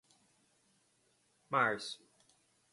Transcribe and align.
março 1.51 1.85